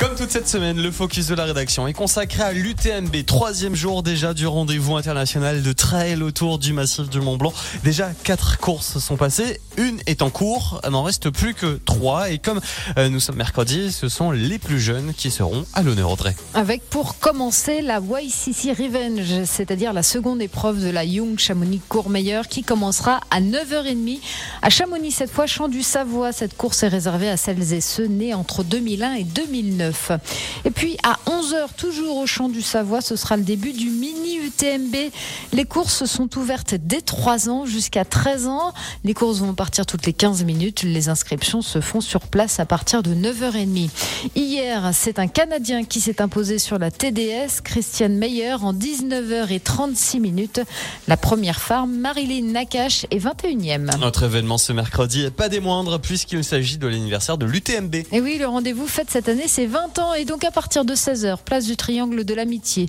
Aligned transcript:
Comme 0.00 0.16
toute 0.16 0.30
cette 0.30 0.48
semaine, 0.48 0.82
le 0.82 0.90
focus 0.90 1.28
de 1.28 1.34
la 1.34 1.44
rédaction 1.44 1.86
est 1.86 1.92
consacré 1.92 2.42
à 2.42 2.52
l'UTMB. 2.52 3.24
Troisième 3.26 3.76
jour 3.76 4.02
déjà 4.02 4.34
du 4.34 4.46
rendez-vous 4.46 4.96
international 4.96 5.62
de 5.62 5.72
trail 5.72 6.20
autour 6.22 6.58
du 6.58 6.72
massif 6.72 7.08
du 7.08 7.20
Mont 7.20 7.36
Blanc. 7.36 7.52
Déjà, 7.84 8.10
quatre 8.24 8.58
courses 8.58 8.98
sont 8.98 9.16
passées. 9.16 9.60
Une 9.76 10.00
est 10.06 10.22
en 10.22 10.30
cours. 10.30 10.80
Il 10.84 10.90
n'en 10.90 11.04
reste 11.04 11.30
plus 11.30 11.54
que 11.54 11.78
trois. 11.84 12.30
Et 12.30 12.38
comme 12.38 12.60
euh, 12.98 13.08
nous 13.08 13.20
sommes 13.20 13.36
mercredi, 13.36 13.92
ce 13.92 14.08
sont 14.08 14.32
les 14.32 14.58
plus 14.58 14.80
jeunes 14.80 15.14
qui 15.14 15.30
seront 15.30 15.64
à 15.74 15.82
l'honneur, 15.82 16.10
Audrey. 16.10 16.34
Avec 16.54 16.82
pour 16.90 17.18
commencer 17.18 17.80
la 17.80 18.00
YCC 18.00 18.70
Revenge, 18.76 19.44
c'est-à-dire 19.44 19.92
la 19.92 20.02
seconde 20.02 20.42
épreuve 20.42 20.82
de 20.82 20.90
la 20.90 21.04
Young 21.04 21.38
Chamonix 21.38 21.80
Courmayeur 21.88 22.48
qui 22.48 22.64
commencera 22.64 23.20
à 23.30 23.40
9h30 23.40 24.18
à 24.62 24.70
Chamonix. 24.70 25.12
Cette 25.12 25.30
fois, 25.30 25.46
Champ 25.46 25.68
du 25.68 25.82
Savoie. 25.82 26.32
Cette 26.32 26.56
course 26.56 26.82
est 26.82 26.88
réservée 26.88 27.28
à 27.28 27.36
celles 27.36 27.72
et 27.72 27.80
ceux 27.80 28.06
nés 28.06 28.34
entre 28.34 28.64
2001 28.64 29.14
et 29.14 29.24
2009. 29.24 29.83
Et 30.64 30.70
puis 30.70 30.96
à 31.02 31.18
11h, 31.26 31.74
toujours 31.76 32.16
au 32.16 32.26
Champ 32.26 32.48
du 32.48 32.62
Savoie, 32.62 33.00
ce 33.00 33.16
sera 33.16 33.36
le 33.36 33.42
début 33.42 33.72
du 33.72 33.90
mini 33.90 34.36
UTMB. 34.36 35.10
Les 35.52 35.64
courses 35.64 36.04
sont 36.04 36.36
ouvertes 36.38 36.74
dès 36.74 37.00
3 37.00 37.48
ans 37.48 37.66
jusqu'à 37.66 38.04
13 38.04 38.46
ans. 38.46 38.72
Les 39.04 39.14
courses 39.14 39.38
vont 39.38 39.54
partir 39.54 39.86
toutes 39.86 40.06
les 40.06 40.12
15 40.12 40.44
minutes. 40.44 40.82
Les 40.82 41.08
inscriptions 41.08 41.62
se 41.62 41.80
font 41.80 42.00
sur 42.00 42.20
place 42.20 42.60
à 42.60 42.66
partir 42.66 43.02
de 43.02 43.14
9h30. 43.14 43.88
Hier, 44.34 44.90
c'est 44.92 45.18
un 45.18 45.26
Canadien 45.26 45.84
qui 45.84 46.00
s'est 46.00 46.20
imposé 46.20 46.58
sur 46.58 46.78
la 46.78 46.90
TDS, 46.90 47.60
Christian 47.62 48.10
Meyer, 48.10 48.54
en 48.62 48.72
19h36 48.72 50.20
minutes. 50.20 50.60
La 51.08 51.16
première 51.16 51.60
femme, 51.60 51.98
Marilyn 51.98 52.52
Nakache, 52.52 53.06
est 53.10 53.18
21e. 53.18 53.98
Notre 53.98 54.24
événement 54.24 54.58
ce 54.58 54.72
mercredi, 54.72 55.30
pas 55.30 55.48
des 55.48 55.60
moindres, 55.60 56.00
puisqu'il 56.00 56.44
s'agit 56.44 56.78
de 56.78 56.86
l'anniversaire 56.86 57.38
de 57.38 57.46
l'UTMB. 57.46 57.94
Et 58.12 58.20
oui, 58.20 58.36
le 58.38 58.46
rendez-vous 58.46 58.86
fait 58.86 59.08
cette 59.10 59.28
année, 59.28 59.48
c'est 59.48 59.66
20 59.74 59.98
ans. 59.98 60.14
Et 60.14 60.24
donc 60.24 60.44
à 60.44 60.52
partir 60.52 60.84
de 60.84 60.94
16h, 60.94 61.38
place 61.44 61.66
du 61.66 61.76
Triangle 61.76 62.24
de 62.24 62.32
l'Amitié, 62.32 62.88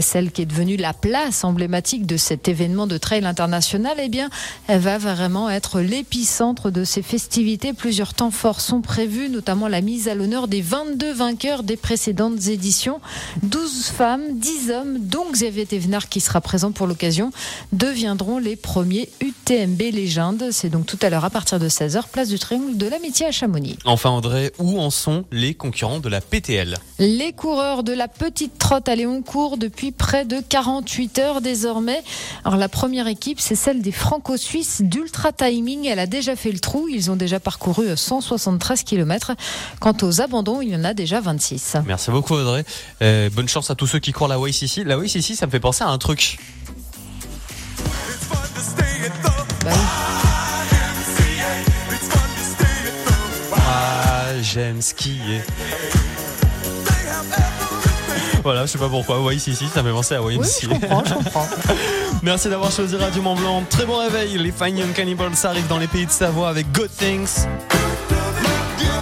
celle 0.00 0.32
qui 0.32 0.40
est 0.40 0.46
devenue 0.46 0.78
la 0.78 0.94
place 0.94 1.44
emblématique 1.44 2.06
de 2.06 2.16
cet 2.16 2.48
événement 2.48 2.86
de 2.86 2.96
trail 2.96 3.26
international, 3.26 3.98
eh 4.00 4.08
bien, 4.08 4.30
elle 4.66 4.80
va 4.80 4.96
vraiment 4.96 5.50
être 5.50 5.80
l'épicentre 5.80 6.70
de 6.70 6.82
ces 6.84 7.02
festivités. 7.02 7.74
Plusieurs 7.74 8.14
temps 8.14 8.30
forts 8.30 8.62
sont 8.62 8.80
prévus, 8.80 9.28
notamment 9.28 9.68
la 9.68 9.82
mise 9.82 10.08
à 10.08 10.14
l'honneur 10.14 10.48
des 10.48 10.62
22 10.62 11.12
vainqueurs 11.12 11.62
des 11.62 11.76
précédentes 11.76 12.46
éditions. 12.46 13.00
12 13.42 13.88
femmes, 13.88 14.38
10 14.38 14.70
hommes, 14.70 14.98
dont 15.00 15.26
Xavier 15.30 15.66
Thévenard 15.66 16.08
qui 16.08 16.20
sera 16.20 16.40
présent 16.40 16.72
pour 16.72 16.86
l'occasion, 16.86 17.32
deviendront 17.72 18.38
les 18.38 18.56
premiers 18.56 19.10
UTMB 19.20 19.78
légendes. 19.92 20.44
C'est 20.52 20.70
donc 20.70 20.86
tout 20.86 20.98
à 21.02 21.10
l'heure 21.10 21.26
à 21.26 21.30
partir 21.30 21.58
de 21.58 21.68
16h, 21.68 22.08
place 22.10 22.30
du 22.30 22.38
Triangle 22.38 22.78
de 22.78 22.86
l'Amitié 22.86 23.26
à 23.26 23.30
Chamonix. 23.30 23.76
Enfin 23.84 24.16
Audrey, 24.16 24.52
où 24.58 24.80
en 24.80 24.88
sont 24.88 25.26
les 25.30 25.52
concurrents 25.52 26.00
de 26.00 26.08
la 26.08 26.13
PTL 26.20 26.76
Les 26.98 27.32
coureurs 27.32 27.82
de 27.82 27.92
la 27.92 28.08
petite 28.08 28.58
trotte 28.58 28.88
à 28.88 28.94
Léon 28.94 29.22
courent 29.22 29.56
depuis 29.56 29.92
près 29.92 30.24
de 30.24 30.40
48 30.40 31.18
heures 31.18 31.40
désormais. 31.40 32.02
Alors 32.44 32.58
la 32.58 32.68
première 32.68 33.06
équipe, 33.06 33.40
c'est 33.40 33.54
celle 33.54 33.82
des 33.82 33.92
franco-suisses 33.92 34.82
d'Ultra 34.82 35.32
Timing. 35.32 35.86
Elle 35.86 35.98
a 35.98 36.06
déjà 36.06 36.36
fait 36.36 36.52
le 36.52 36.58
trou. 36.58 36.88
Ils 36.88 37.10
ont 37.10 37.16
déjà 37.16 37.40
parcouru 37.40 37.96
173 37.96 38.82
km. 38.82 39.32
Quant 39.80 39.96
aux 40.02 40.20
abandons, 40.20 40.60
il 40.60 40.70
y 40.70 40.76
en 40.76 40.84
a 40.84 40.94
déjà 40.94 41.20
26. 41.20 41.76
Merci 41.86 42.10
beaucoup 42.10 42.34
Audrey. 42.34 42.64
Euh, 43.02 43.30
bonne 43.30 43.48
chance 43.48 43.70
à 43.70 43.74
tous 43.74 43.86
ceux 43.86 43.98
qui 43.98 44.12
courent 44.12 44.28
la 44.28 44.38
YCC. 44.38 44.84
La 44.84 44.96
YCC, 44.96 45.34
ça 45.34 45.46
me 45.46 45.50
fait 45.50 45.60
penser 45.60 45.84
à 45.84 45.88
un 45.88 45.98
truc. 45.98 46.38
J'aime 54.44 54.82
skier. 54.82 55.40
Voilà, 58.42 58.66
je 58.66 58.72
sais 58.72 58.78
pas 58.78 58.90
pourquoi. 58.90 59.20
Oui, 59.22 59.40
si, 59.40 59.56
si, 59.56 59.66
ça 59.68 59.82
fait 59.82 59.90
penser 59.90 60.14
à 60.14 60.20
YMCA. 60.20 60.38
Oui, 60.38 60.46
je 60.62 60.68
comprends, 60.68 61.02
je 61.04 61.14
comprends. 61.14 61.48
Merci 62.22 62.50
d'avoir 62.50 62.70
choisi 62.70 62.94
Radio 62.96 63.22
Mont 63.22 63.36
Blanc. 63.36 63.64
Très 63.70 63.86
bon 63.86 63.96
réveil. 63.96 64.36
Les 64.36 64.52
Fine 64.52 64.76
Young 64.76 64.92
Cannibals 64.92 65.32
arrivent 65.44 65.66
dans 65.66 65.78
les 65.78 65.86
pays 65.86 66.04
de 66.04 66.10
Savoie 66.10 66.50
avec 66.50 66.70
Good 66.72 66.90
Things. 66.98 67.46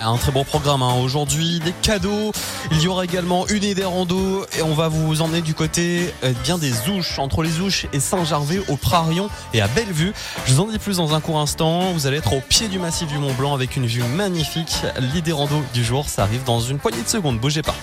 Un 0.05 0.17
très 0.17 0.33
bon 0.33 0.43
programme 0.43 0.83
hein. 0.83 0.95
aujourd'hui, 1.01 1.61
des 1.61 1.73
cadeaux. 1.73 2.33
Il 2.73 2.83
y 2.83 2.89
aura 2.89 3.05
également 3.05 3.47
une 3.47 3.63
idée 3.63 3.85
rando 3.85 4.45
et 4.59 4.63
on 4.63 4.75
va 4.75 4.89
vous 4.89 5.23
emmener 5.23 5.43
du 5.43 5.55
côté 5.55 6.13
euh, 6.25 6.33
bien 6.43 6.59
des 6.59 6.73
Ouches, 6.89 7.21
entre 7.21 7.45
les 7.45 7.61
Ouches 7.61 7.87
et 7.93 8.01
Saint-Gervais, 8.01 8.61
au 8.69 8.77
Prarion 8.77 9.29
et 9.55 9.61
à 9.61 9.69
Bellevue. 9.69 10.13
Je 10.47 10.55
vous 10.55 10.61
en 10.61 10.67
dis 10.67 10.81
plus 10.81 10.97
dans 10.97 11.15
un 11.15 11.21
court 11.21 11.39
instant. 11.39 11.93
Vous 11.93 12.09
allez 12.09 12.17
être 12.17 12.33
au 12.33 12.41
pied 12.41 12.67
du 12.67 12.81
massif 12.81 13.07
du 13.07 13.19
Mont 13.19 13.33
Blanc 13.35 13.55
avec 13.55 13.77
une 13.77 13.87
vue 13.87 14.03
magnifique. 14.03 14.83
L'idée 15.15 15.31
rando 15.31 15.63
du 15.73 15.85
jour, 15.85 16.09
ça 16.09 16.23
arrive 16.25 16.43
dans 16.43 16.61
une 16.61 16.79
poignée 16.79 17.03
de 17.03 17.09
secondes. 17.09 17.39
Bougez 17.39 17.63
pas. 17.63 17.77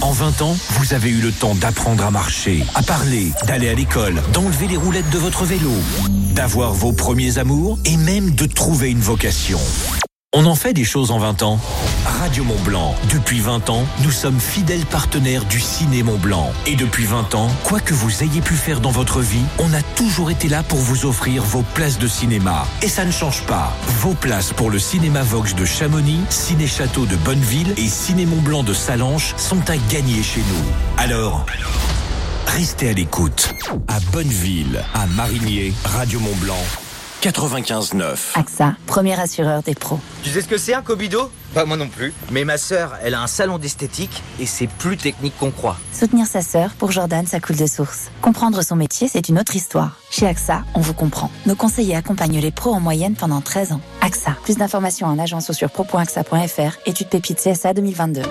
En 0.00 0.10
20 0.10 0.42
ans, 0.42 0.56
vous 0.70 0.92
avez 0.92 1.10
eu 1.10 1.20
le 1.20 1.30
temps 1.30 1.54
d'apprendre 1.54 2.04
à 2.04 2.10
marcher, 2.10 2.64
à 2.74 2.82
parler, 2.82 3.32
d'aller 3.46 3.68
à 3.68 3.74
l'école, 3.74 4.20
d'enlever 4.32 4.66
les 4.66 4.76
roulettes 4.76 5.10
de 5.10 5.18
votre 5.18 5.44
vélo, 5.44 5.72
d'avoir 6.32 6.72
vos 6.72 6.92
premiers 6.92 7.38
amours 7.38 7.78
et 7.84 7.96
même 7.96 8.32
de 8.34 8.46
trouver 8.46 8.90
une 8.90 9.00
vocation. 9.00 9.60
On 10.34 10.44
en 10.44 10.54
fait 10.54 10.74
des 10.74 10.84
choses 10.84 11.10
en 11.10 11.18
20 11.18 11.42
ans. 11.42 11.58
Radio 12.04 12.44
Mont 12.44 12.60
Blanc. 12.62 12.94
Depuis 13.10 13.40
20 13.40 13.70
ans, 13.70 13.86
nous 14.04 14.10
sommes 14.10 14.38
fidèles 14.38 14.84
partenaires 14.84 15.46
du 15.46 15.58
Ciné 15.58 16.02
Mont 16.02 16.18
Blanc. 16.18 16.52
Et 16.66 16.76
depuis 16.76 17.06
20 17.06 17.34
ans, 17.34 17.48
quoi 17.64 17.80
que 17.80 17.94
vous 17.94 18.22
ayez 18.22 18.42
pu 18.42 18.52
faire 18.52 18.80
dans 18.80 18.90
votre 18.90 19.22
vie, 19.22 19.42
on 19.58 19.72
a 19.72 19.80
toujours 19.96 20.30
été 20.30 20.48
là 20.48 20.62
pour 20.62 20.80
vous 20.80 21.06
offrir 21.06 21.42
vos 21.42 21.62
places 21.72 21.98
de 21.98 22.06
cinéma. 22.06 22.66
Et 22.82 22.88
ça 22.88 23.06
ne 23.06 23.10
change 23.10 23.42
pas. 23.46 23.74
Vos 24.00 24.12
places 24.12 24.52
pour 24.52 24.70
le 24.70 24.78
Cinéma 24.78 25.22
Vox 25.22 25.54
de 25.54 25.64
Chamonix, 25.64 26.20
Ciné 26.28 26.66
Château 26.66 27.06
de 27.06 27.16
Bonneville 27.16 27.72
et 27.78 27.88
Ciné 27.88 28.26
Mont 28.26 28.42
Blanc 28.42 28.62
de 28.62 28.74
Salanches 28.74 29.34
sont 29.38 29.70
à 29.70 29.78
gagner 29.90 30.22
chez 30.22 30.40
nous. 30.40 30.98
Alors, 30.98 31.46
restez 32.48 32.90
à 32.90 32.92
l'écoute. 32.92 33.54
À 33.88 33.98
Bonneville, 34.12 34.84
à 34.92 35.06
Marigné, 35.06 35.72
Radio 35.86 36.20
Mont 36.20 36.36
Blanc, 36.36 36.62
95.9. 37.22 38.16
AXA, 38.36 38.76
premier 38.86 39.18
assureur 39.18 39.62
des 39.64 39.74
pros. 39.74 39.98
Tu 40.22 40.30
sais 40.30 40.40
ce 40.40 40.46
que 40.46 40.56
c'est 40.56 40.74
un 40.74 40.82
cobido 40.82 41.30
Pas 41.52 41.64
moi 41.64 41.76
non 41.76 41.88
plus. 41.88 42.12
Mais 42.30 42.44
ma 42.44 42.58
sœur, 42.58 42.96
elle 43.02 43.14
a 43.14 43.20
un 43.20 43.26
salon 43.26 43.58
d'esthétique 43.58 44.22
et 44.38 44.46
c'est 44.46 44.68
plus 44.68 44.96
technique 44.96 45.36
qu'on 45.36 45.50
croit. 45.50 45.76
Soutenir 45.92 46.26
sa 46.26 46.42
sœur, 46.42 46.70
pour 46.78 46.92
Jordan, 46.92 47.26
ça 47.26 47.40
coule 47.40 47.56
de 47.56 47.66
source. 47.66 48.10
Comprendre 48.22 48.62
son 48.62 48.76
métier, 48.76 49.08
c'est 49.08 49.28
une 49.28 49.38
autre 49.40 49.56
histoire. 49.56 49.96
Chez 50.10 50.28
AXA, 50.28 50.62
on 50.74 50.80
vous 50.80 50.94
comprend. 50.94 51.30
Nos 51.46 51.56
conseillers 51.56 51.96
accompagnent 51.96 52.38
les 52.38 52.52
pros 52.52 52.72
en 52.72 52.80
moyenne 52.80 53.16
pendant 53.16 53.40
13 53.40 53.72
ans. 53.72 53.80
AXA. 54.00 54.36
Plus 54.44 54.56
d'informations 54.56 55.08
en 55.08 55.18
agence 55.18 55.48
ou 55.48 55.52
sur 55.52 55.70
pro.axa.fr. 55.70 56.78
Étude 56.86 57.08
pépite 57.08 57.38
CSA 57.42 57.74
2022. 57.74 58.22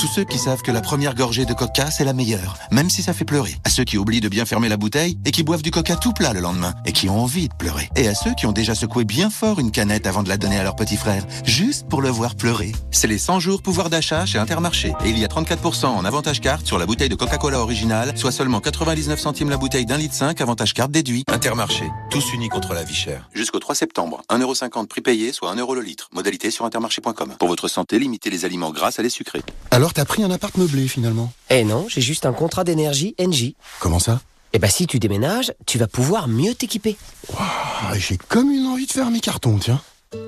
Tous 0.00 0.06
ceux 0.06 0.24
qui 0.24 0.38
savent 0.38 0.62
que 0.62 0.72
la 0.72 0.80
première 0.80 1.14
gorgée 1.14 1.44
de 1.44 1.52
coca, 1.52 1.90
c'est 1.90 2.06
la 2.06 2.14
meilleure, 2.14 2.56
même 2.70 2.88
si 2.88 3.02
ça 3.02 3.12
fait 3.12 3.26
pleurer. 3.26 3.56
À 3.64 3.68
ceux 3.68 3.84
qui 3.84 3.98
oublient 3.98 4.22
de 4.22 4.30
bien 4.30 4.46
fermer 4.46 4.70
la 4.70 4.78
bouteille 4.78 5.18
et 5.26 5.30
qui 5.30 5.42
boivent 5.42 5.60
du 5.60 5.70
coca 5.70 5.94
tout 5.94 6.14
plat 6.14 6.32
le 6.32 6.40
lendemain 6.40 6.72
et 6.86 6.92
qui 6.92 7.10
ont 7.10 7.20
envie 7.20 7.50
de 7.50 7.54
pleurer. 7.54 7.90
Et 7.96 8.08
à 8.08 8.14
ceux 8.14 8.32
qui 8.32 8.46
ont 8.46 8.52
déjà 8.52 8.74
secoué 8.74 9.04
bien 9.04 9.28
fort 9.28 9.58
une 9.58 9.70
canette 9.70 10.06
avant 10.06 10.22
de 10.22 10.30
la 10.30 10.38
donner 10.38 10.58
à 10.58 10.62
leur 10.62 10.74
petit 10.74 10.96
frère, 10.96 11.26
juste 11.44 11.86
pour 11.86 12.00
le 12.00 12.08
voir 12.08 12.34
pleurer. 12.34 12.72
C'est 12.90 13.08
les 13.08 13.18
100 13.18 13.40
jours 13.40 13.60
pouvoir 13.60 13.90
d'achat 13.90 14.24
chez 14.24 14.38
Intermarché. 14.38 14.94
Et 15.04 15.10
il 15.10 15.18
y 15.18 15.24
a 15.26 15.28
34% 15.28 15.84
en 15.84 16.04
avantage 16.06 16.40
carte 16.40 16.66
sur 16.66 16.78
la 16.78 16.86
bouteille 16.86 17.10
de 17.10 17.14
Coca-Cola 17.14 17.60
originale, 17.60 18.16
soit 18.16 18.32
seulement 18.32 18.60
99 18.60 19.20
centimes 19.20 19.50
la 19.50 19.58
bouteille 19.58 19.84
d'un 19.84 19.98
litre 19.98 20.14
5, 20.14 20.40
avantage 20.40 20.72
carte 20.72 20.92
déduit. 20.92 21.24
Intermarché, 21.28 21.84
tous 22.10 22.32
unis 22.32 22.48
contre 22.48 22.72
la 22.72 22.84
vie 22.84 22.94
chère. 22.94 23.28
Jusqu'au 23.34 23.58
3 23.58 23.74
septembre, 23.74 24.22
1,50€ 24.30 24.86
prix 24.86 25.02
payé, 25.02 25.34
soit 25.34 25.54
1€ 25.54 25.74
le 25.74 25.82
litre. 25.82 26.08
Modalité 26.14 26.50
sur 26.50 26.64
intermarché.com. 26.64 27.34
Pour 27.38 27.48
votre 27.48 27.68
santé, 27.68 27.98
limitez 27.98 28.30
les 28.30 28.46
aliments 28.46 28.70
gras 28.70 28.94
à 28.96 29.02
les 29.02 29.10
sucrés. 29.10 29.42
Alors 29.70 29.89
t'as 29.94 30.04
pris 30.04 30.22
un 30.22 30.30
appart 30.30 30.56
meublé 30.56 30.88
finalement 30.88 31.32
Eh 31.50 31.64
non, 31.64 31.86
j'ai 31.88 32.00
juste 32.00 32.26
un 32.26 32.32
contrat 32.32 32.64
d'énergie 32.64 33.14
NJ. 33.18 33.52
Comment 33.80 33.98
ça? 33.98 34.20
Eh 34.52 34.58
ben 34.58 34.68
si 34.68 34.86
tu 34.86 34.98
déménages, 34.98 35.52
tu 35.66 35.78
vas 35.78 35.86
pouvoir 35.86 36.26
mieux 36.28 36.54
t'équiper. 36.54 36.96
Ah, 37.38 37.92
J'ai 37.96 38.16
comme 38.28 38.50
une 38.50 38.66
envie 38.66 38.86
de 38.86 38.92
faire 38.92 39.10
mes 39.10 39.20
cartons, 39.20 39.58
tiens. 39.58 39.80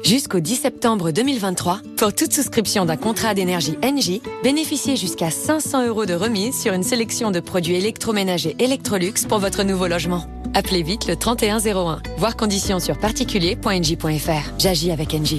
Jusqu'au 0.05 0.39
10 0.39 0.57
septembre 0.61 1.11
2023, 1.11 1.81
pour 1.97 2.15
toute 2.15 2.33
souscription 2.33 2.85
d'un 2.85 2.97
contrat 2.97 3.35
d'énergie 3.35 3.77
NJ, 3.83 4.21
bénéficiez 4.45 4.95
jusqu'à 4.97 5.33
500 5.33 5.87
euros 5.89 6.07
de 6.07 6.15
remise 6.15 6.61
sur 6.61 6.73
une 6.73 6.85
sélection 6.85 7.33
de 7.33 7.41
produits 7.41 7.75
électroménagers 7.75 8.55
Electrolux 8.61 9.15
pour 9.29 9.39
votre 9.41 9.65
nouveau 9.65 9.89
logement. 9.89 10.25
Appelez 10.55 10.85
vite 10.85 11.09
le 11.09 11.17
3101. 11.17 12.01
Voir 12.19 12.37
conditions 12.37 12.79
sur 12.79 12.97
particulier.nj.fr. 12.99 14.53
J'agis 14.59 14.93
avec 14.93 15.15
NJ. 15.15 15.37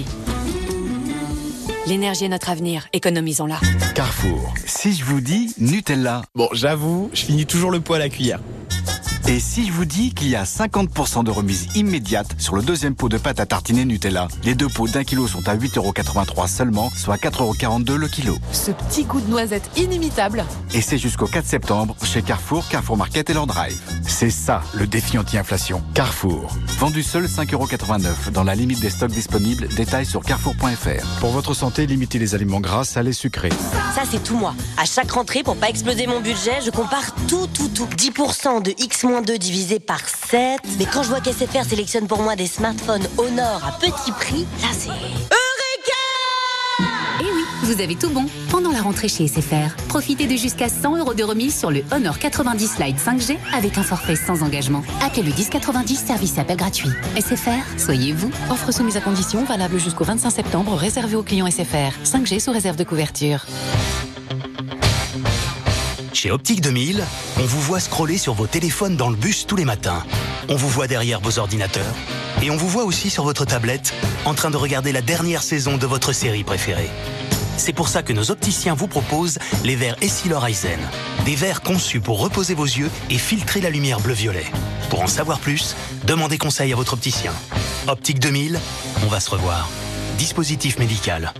L'énergie 1.86 2.24
est 2.24 2.28
notre 2.28 2.48
avenir, 2.48 2.88
économisons-la. 2.94 3.60
Carrefour. 3.94 4.54
Si 4.64 4.94
je 4.94 5.04
vous 5.04 5.20
dis 5.20 5.54
Nutella. 5.58 6.22
Bon, 6.34 6.48
j'avoue, 6.52 7.10
je 7.12 7.24
finis 7.24 7.44
toujours 7.44 7.70
le 7.70 7.80
pot 7.80 7.92
à 7.92 7.98
la 7.98 8.08
cuillère. 8.08 8.40
Et 9.26 9.40
si 9.40 9.66
je 9.66 9.72
vous 9.72 9.86
dis 9.86 10.12
qu'il 10.12 10.28
y 10.28 10.36
a 10.36 10.44
50% 10.44 11.24
de 11.24 11.30
remise 11.30 11.68
immédiate 11.74 12.34
sur 12.36 12.56
le 12.56 12.62
deuxième 12.62 12.94
pot 12.94 13.08
de 13.08 13.16
pâte 13.16 13.40
à 13.40 13.46
tartiner 13.46 13.86
Nutella 13.86 14.28
Les 14.44 14.54
deux 14.54 14.68
pots 14.68 14.86
d'un 14.86 15.02
kilo 15.02 15.26
sont 15.26 15.48
à 15.48 15.56
8,83€ 15.56 16.46
seulement, 16.46 16.90
soit 16.94 17.16
4,42€ 17.16 17.94
le 17.94 18.08
kilo. 18.08 18.36
Ce 18.52 18.70
petit 18.70 19.04
goût 19.04 19.22
de 19.22 19.30
noisette 19.30 19.70
inimitable. 19.78 20.44
Et 20.74 20.82
c'est 20.82 20.98
jusqu'au 20.98 21.26
4 21.26 21.46
septembre 21.46 21.96
chez 22.04 22.20
Carrefour, 22.20 22.68
Carrefour 22.68 22.98
Market 22.98 23.30
et 23.30 23.32
Leur 23.32 23.46
Drive. 23.46 23.80
C'est 24.06 24.28
ça 24.28 24.62
le 24.74 24.86
défi 24.86 25.16
anti-inflation. 25.16 25.82
Carrefour. 25.94 26.54
Vendu 26.78 27.02
seul 27.02 27.24
5,89€ 27.24 28.30
dans 28.30 28.44
la 28.44 28.54
limite 28.54 28.80
des 28.80 28.90
stocks 28.90 29.10
disponibles. 29.10 29.68
Détails 29.68 30.04
sur 30.04 30.22
carrefour.fr. 30.22 31.20
Pour 31.20 31.30
votre 31.30 31.54
santé, 31.54 31.86
limitez 31.86 32.18
les 32.18 32.34
aliments 32.34 32.60
gras, 32.60 32.84
salés, 32.84 33.14
sucrés. 33.14 33.48
Ça, 33.94 34.02
c'est 34.10 34.22
tout 34.22 34.36
moi. 34.36 34.54
À 34.76 34.84
chaque 34.84 35.10
rentrée, 35.10 35.42
pour 35.42 35.56
pas 35.56 35.70
exploser 35.70 36.06
mon 36.06 36.20
budget, 36.20 36.60
je 36.62 36.70
compare 36.70 37.14
tout, 37.26 37.46
tout, 37.54 37.68
tout. 37.68 37.86
10% 37.86 38.62
de 38.62 38.74
X-2 39.20 39.38
divisé 39.38 39.78
par 39.78 40.00
7. 40.00 40.60
Mais 40.78 40.86
quand 40.86 41.02
je 41.02 41.08
vois 41.08 41.20
qu'SFR 41.20 41.64
sélectionne 41.64 42.06
pour 42.06 42.20
moi 42.22 42.36
des 42.36 42.46
smartphones 42.46 43.06
Honor 43.18 43.62
à 43.64 43.72
petit 43.78 44.12
prix, 44.12 44.46
là, 44.60 44.68
c'est... 44.72 44.88
Eh 47.20 47.24
oui, 47.24 47.44
vous 47.62 47.80
avez 47.80 47.94
tout 47.94 48.10
bon. 48.10 48.26
Pendant 48.50 48.72
la 48.72 48.82
rentrée 48.82 49.06
chez 49.08 49.28
SFR, 49.28 49.76
profitez 49.88 50.26
de 50.26 50.36
jusqu'à 50.36 50.68
100 50.68 50.98
euros 50.98 51.14
de 51.14 51.22
remise 51.22 51.56
sur 51.56 51.70
le 51.70 51.82
Honor 51.92 52.18
90 52.18 52.78
Lite 52.80 52.98
5G 52.98 53.36
avec 53.56 53.78
un 53.78 53.84
forfait 53.84 54.16
sans 54.16 54.42
engagement. 54.42 54.82
Appelez 55.00 55.22
le 55.22 55.32
1090, 55.32 56.04
service 56.04 56.36
appel 56.38 56.56
gratuit. 56.56 56.90
SFR, 57.16 57.78
soyez 57.78 58.12
vous. 58.12 58.30
Offre 58.50 58.72
soumise 58.72 58.96
à 58.96 59.00
condition, 59.00 59.44
valable 59.44 59.78
jusqu'au 59.78 60.04
25 60.04 60.30
septembre, 60.30 60.74
réservé 60.74 61.14
aux 61.14 61.22
clients 61.22 61.48
SFR. 61.48 61.92
5G 62.04 62.40
sous 62.40 62.52
réserve 62.52 62.76
de 62.76 62.84
couverture. 62.84 63.46
Chez 66.24 66.30
Optique 66.30 66.62
2000, 66.62 67.04
on 67.38 67.44
vous 67.44 67.60
voit 67.60 67.80
scroller 67.80 68.16
sur 68.16 68.32
vos 68.32 68.46
téléphones 68.46 68.96
dans 68.96 69.10
le 69.10 69.14
bus 69.14 69.46
tous 69.46 69.56
les 69.56 69.66
matins. 69.66 70.02
On 70.48 70.56
vous 70.56 70.70
voit 70.70 70.86
derrière 70.86 71.20
vos 71.20 71.38
ordinateurs. 71.38 71.94
Et 72.40 72.48
on 72.48 72.56
vous 72.56 72.66
voit 72.66 72.84
aussi 72.84 73.10
sur 73.10 73.24
votre 73.24 73.44
tablette 73.44 73.92
en 74.24 74.32
train 74.32 74.50
de 74.50 74.56
regarder 74.56 74.90
la 74.90 75.02
dernière 75.02 75.42
saison 75.42 75.76
de 75.76 75.86
votre 75.86 76.14
série 76.14 76.42
préférée. 76.42 76.88
C'est 77.58 77.74
pour 77.74 77.88
ça 77.88 78.02
que 78.02 78.14
nos 78.14 78.30
opticiens 78.30 78.72
vous 78.72 78.86
proposent 78.86 79.38
les 79.64 79.76
verres 79.76 79.98
Essilor 80.00 80.46
Eisen. 80.46 80.80
Des 81.26 81.34
verres 81.34 81.60
conçus 81.60 82.00
pour 82.00 82.22
reposer 82.22 82.54
vos 82.54 82.64
yeux 82.64 82.90
et 83.10 83.18
filtrer 83.18 83.60
la 83.60 83.68
lumière 83.68 84.00
bleu-violet. 84.00 84.46
Pour 84.88 85.02
en 85.02 85.08
savoir 85.08 85.40
plus, 85.40 85.76
demandez 86.06 86.38
conseil 86.38 86.72
à 86.72 86.76
votre 86.76 86.94
opticien. 86.94 87.34
Optique 87.86 88.18
2000, 88.18 88.58
on 89.04 89.08
va 89.08 89.20
se 89.20 89.28
revoir. 89.28 89.68
Dispositif 90.16 90.78
médical. 90.78 91.34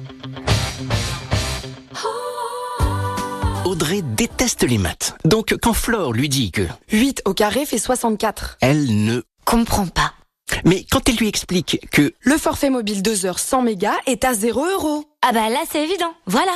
Audrey 3.75 4.03
déteste 4.03 4.63
les 4.63 4.79
maths. 4.79 5.17
Donc 5.25 5.57
quand 5.61 5.73
Flore 5.73 6.13
lui 6.13 6.29
dit 6.29 6.53
que 6.53 6.63
8 6.93 7.23
au 7.25 7.35
carré 7.35 7.67
fait 7.67 7.79
64. 7.79 8.59
elle 8.61 9.05
ne 9.05 9.23
Comprends 9.45 9.89
pas. 9.89 10.13
Mais 10.65 10.87
quand 10.89 11.09
elle 11.09 11.17
lui 11.17 11.27
explique 11.27 11.81
que 11.91 12.13
Le 12.21 12.39
forfait 12.39 12.71
mobile 12.71 13.03
2 13.03 13.27
heures 13.27 13.41
100 13.41 13.63
mégas 13.63 13.97
est 14.07 14.23
à 14.25 14.33
0 14.33 14.65
euros. 14.65 15.05
Ah 15.23 15.33
bah 15.33 15.49
là 15.49 15.59
c'est 15.69 15.83
évident, 15.83 16.15
voilà. 16.27 16.53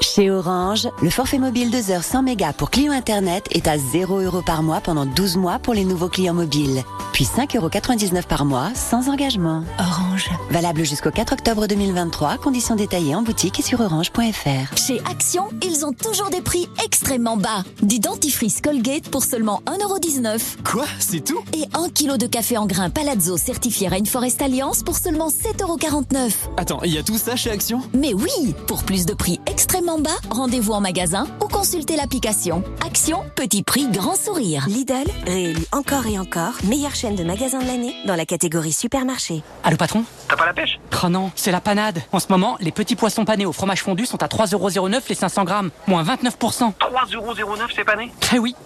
Chez 0.00 0.30
Orange, 0.30 0.88
le 1.02 1.10
forfait 1.10 1.38
mobile 1.38 1.70
2 1.70 1.90
heures 1.90 2.04
100 2.04 2.22
mégas 2.22 2.52
pour 2.52 2.70
clients 2.70 2.92
Internet 2.92 3.46
est 3.50 3.68
à 3.68 3.78
0 3.78 4.20
euros 4.20 4.42
par 4.42 4.62
mois 4.62 4.80
pendant 4.80 5.06
12 5.06 5.36
mois 5.36 5.58
pour 5.58 5.74
les 5.74 5.84
nouveaux 5.84 6.08
clients 6.08 6.34
mobiles. 6.34 6.82
Puis 7.12 7.24
5,99 7.24 7.56
euros 7.58 8.22
par 8.28 8.44
mois 8.44 8.70
sans 8.74 9.08
engagement. 9.08 9.62
Orange. 9.78 10.30
Valable 10.50 10.84
jusqu'au 10.84 11.10
4 11.10 11.34
octobre 11.34 11.66
2023, 11.66 12.38
conditions 12.38 12.76
détaillées 12.76 13.14
en 13.14 13.22
boutique 13.22 13.58
et 13.58 13.62
sur 13.62 13.80
orange.fr. 13.80 14.76
Chez 14.76 15.00
Action, 15.10 15.48
ils 15.62 15.84
ont 15.84 15.92
toujours 15.92 16.30
des 16.30 16.40
prix 16.40 16.68
extrêmement 16.84 17.36
bas. 17.36 17.64
Du 17.82 17.98
dentifrice 17.98 18.60
Colgate 18.60 19.08
pour 19.10 19.22
seulement 19.22 19.62
1,19€. 19.66 20.62
Quoi? 20.64 20.86
C'est 20.98 21.24
tout? 21.24 21.40
Et 21.52 21.64
1 21.74 21.88
kg 21.90 22.16
de 22.16 22.26
café 22.26 22.56
en 22.56 22.66
grains 22.66 22.90
Palazzo 22.90 23.36
certifié 23.36 23.88
Rainforest 23.88 24.40
Alliance 24.42 24.82
pour 24.82 24.96
seulement 24.96 25.28
7,49€. 25.28 26.32
Attends, 26.56 26.80
il 26.84 26.94
y 26.94 26.98
a 26.98 27.02
tout 27.02 27.18
ça 27.18 27.36
chez 27.36 27.50
Action? 27.50 27.82
Mais 27.92 28.14
oui, 28.14 28.54
pour 28.66 28.84
plus 28.84 29.04
de 29.04 29.14
prix 29.14 29.40
extrêmement 29.60 29.98
bas, 29.98 30.08
rendez-vous 30.30 30.72
en 30.72 30.80
magasin 30.80 31.26
ou 31.44 31.46
consultez 31.46 31.94
l'application. 31.94 32.64
Action, 32.82 33.22
petit 33.36 33.62
prix, 33.62 33.88
grand 33.88 34.16
sourire. 34.16 34.64
Lidl, 34.66 35.04
réélu 35.26 35.66
encore 35.72 36.06
et 36.06 36.18
encore, 36.18 36.54
meilleure 36.64 36.94
chaîne 36.94 37.14
de 37.14 37.22
magasins 37.22 37.58
de 37.58 37.66
l'année 37.66 37.94
dans 38.06 38.16
la 38.16 38.24
catégorie 38.24 38.72
supermarché. 38.72 39.42
Allô 39.62 39.76
patron 39.76 40.04
T'as 40.28 40.36
pas 40.36 40.46
la 40.46 40.54
pêche? 40.54 40.80
Oh 41.04 41.10
non, 41.10 41.30
c'est 41.34 41.52
la 41.52 41.60
panade. 41.60 42.00
En 42.10 42.20
ce 42.20 42.28
moment, 42.30 42.56
les 42.60 42.72
petits 42.72 42.96
poissons 42.96 43.26
panés 43.26 43.44
au 43.44 43.52
fromage 43.52 43.82
fondu 43.82 44.06
sont 44.06 44.22
à 44.22 44.28
3,09€ 44.28 45.02
les 45.10 45.14
500 45.14 45.44
grammes, 45.44 45.70
moins 45.86 46.04
29%. 46.04 46.30
3,09€ 46.38 47.68
c'est 47.76 47.84
pané? 47.84 48.10
Eh 48.32 48.38
oui, 48.38 48.54